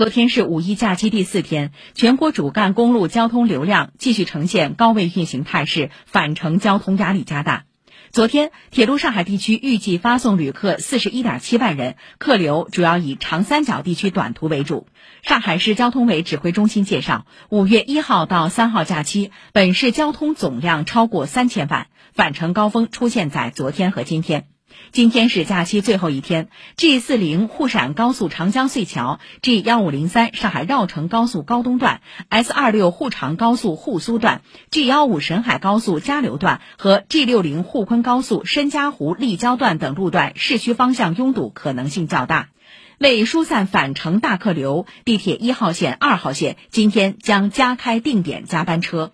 [0.00, 7.64] 昨天是五一假期第四天，全国主干公路交通流量继续呈现高位运行态势，返程交通压力加大。
[8.10, 14.86] 昨天，铁路上海地区预计发送旅客四十一点七万人，客流主要以长三角地区短途为主。
[15.20, 24.46] 上海市交通委指挥中心介绍，五月一号到三号假期，本市交通总量超过三千万，返程高峰出现在昨天和今天。
[24.92, 42.48] 今天是假期最后一天，G 四零沪陕高速长江隧桥、G 幺五零三上海绕城高速高东段、S 二六沪长高速沪苏段、G 幺五沈海高速嘉流段和 G 六零沪昆高速申嘉湖立交段等路段市区方向拥堵可能性较大。
[42.98, 49.12] 为疏散返程大客流，地铁一号线、二号线今天将加开定点加班车。